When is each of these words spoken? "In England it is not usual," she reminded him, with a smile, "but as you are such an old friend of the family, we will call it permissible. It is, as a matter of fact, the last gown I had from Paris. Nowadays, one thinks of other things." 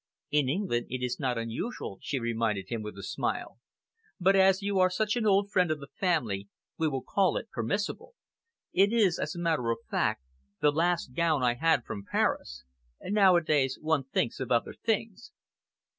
"In 0.31 0.49
England 0.49 0.87
it 0.89 1.05
is 1.05 1.19
not 1.19 1.37
usual," 1.47 1.99
she 2.01 2.17
reminded 2.17 2.69
him, 2.69 2.81
with 2.81 2.97
a 2.97 3.03
smile, 3.03 3.59
"but 4.19 4.35
as 4.35 4.63
you 4.63 4.79
are 4.79 4.89
such 4.89 5.15
an 5.15 5.27
old 5.27 5.51
friend 5.51 5.69
of 5.69 5.79
the 5.79 5.91
family, 5.95 6.49
we 6.75 6.87
will 6.87 7.03
call 7.03 7.37
it 7.37 7.51
permissible. 7.51 8.15
It 8.73 8.91
is, 8.91 9.19
as 9.19 9.35
a 9.35 9.39
matter 9.39 9.69
of 9.69 9.77
fact, 9.91 10.23
the 10.59 10.71
last 10.71 11.13
gown 11.13 11.43
I 11.43 11.53
had 11.53 11.85
from 11.85 12.03
Paris. 12.03 12.63
Nowadays, 12.99 13.77
one 13.79 14.05
thinks 14.05 14.39
of 14.39 14.51
other 14.51 14.73
things." 14.73 15.33